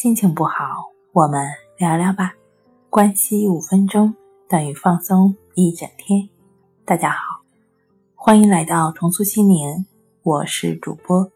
[0.00, 1.44] 心情不好，我们
[1.76, 2.32] 聊聊吧。
[2.88, 4.14] 关系五分钟
[4.48, 6.28] 等于放松一整天。
[6.84, 7.42] 大家好，
[8.14, 9.84] 欢迎来到重塑心灵，
[10.22, 11.32] 我是主播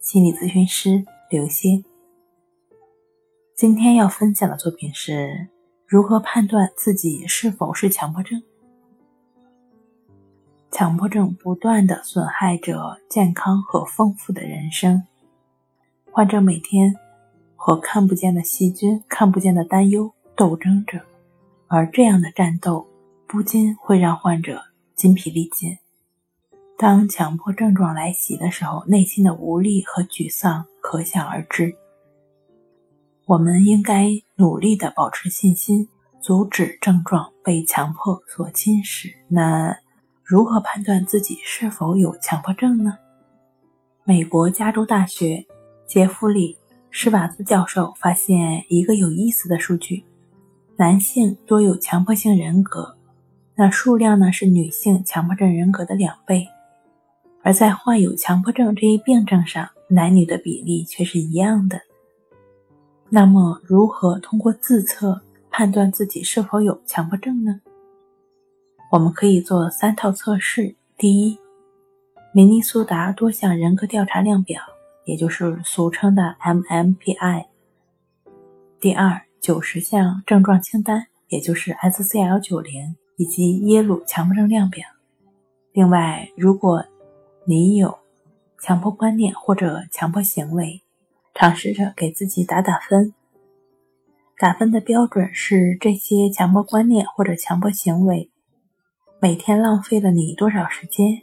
[0.00, 1.84] 心理咨询师刘星。
[3.54, 5.48] 今天要分享的作品是
[5.86, 8.42] 如何判断自己是否是强迫症。
[10.70, 15.02] 强迫症不断的损害着健康和丰富的人生，
[16.10, 16.96] 患者每天。
[17.66, 21.00] 和看不见的细菌、看不见的担忧斗争着，
[21.66, 22.86] 而这样的战斗
[23.26, 24.62] 不禁会让患者
[24.94, 25.76] 筋疲力尽。
[26.78, 31.74] 当强迫症状来袭的时候，内心的无力和沮丧可想而知。
[33.24, 35.88] 我们应该努力的保持信心，
[36.22, 39.12] 阻止症状被强迫所侵蚀。
[39.26, 39.76] 那
[40.22, 42.96] 如何判断自己是否有强迫症呢？
[44.04, 45.44] 美国加州大学
[45.84, 46.56] 杰弗里。
[46.90, 50.04] 施瓦兹教授发现一个有意思的数据：
[50.76, 52.96] 男性多有强迫性人格，
[53.54, 56.46] 那数量呢是女性强迫症人格的两倍；
[57.42, 61.80] 而在患有强迫症这一病症上，男女的比例却是一样的。
[63.08, 67.60] 那么，如何通过自测判断自己是否有强迫症呢？
[68.90, 71.38] 我们可以做三套测试：第一，
[72.32, 74.62] 明尼苏达多项人格调查量表。
[75.06, 77.46] 也就是俗称的 MMPI。
[78.78, 84.84] 第二，九十项症状清单，也就是 SCL 九零，以及耶鲁强迫症量表。
[85.72, 86.84] 另外，如果
[87.44, 87.98] 你有
[88.60, 90.82] 强迫观念或者强迫行为，
[91.34, 93.14] 尝试着给自己打打分。
[94.38, 98.30] 打分的标准是这些强迫观念或者强迫行为
[99.20, 101.22] 每天浪费了你多少时间。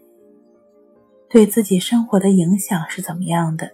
[1.34, 3.72] 对自己生活的影响是怎么样的，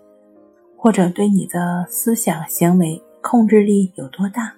[0.78, 4.54] 或者对你的思想行为控制力有多大？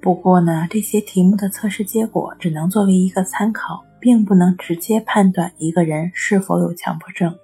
[0.00, 7.38] 不过呢，这些题目的测试结果只能作为一个参考，并不能直接判断一个人是否有强迫症。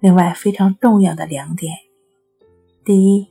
[0.00, 1.72] 另外，非常重要的两点：
[2.84, 3.26] 第一，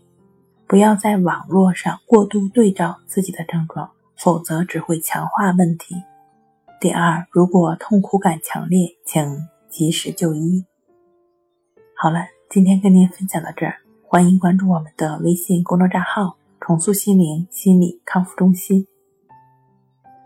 [0.66, 5.96] 不要在网络上过度对照自己的症状，否则只会强化问题。
[6.80, 10.64] 第二，如果痛苦感强烈，请及时就医。
[11.96, 18.86] 好了，今天跟您分享到这儿，欢迎关注我们的微信公众账号“重塑心灵心理康复中心”，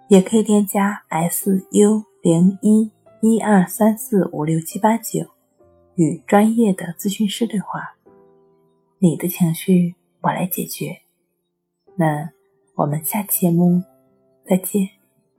[0.10, 2.92] 也可以添加 “s u 零一
[3.22, 5.28] 一二三四五六七八九”
[5.96, 7.96] 与专业的咨询师对话。
[9.00, 10.98] 你的情绪我来解决。
[11.96, 12.30] 那
[12.76, 13.82] 我们下期节目
[14.46, 15.01] 再见。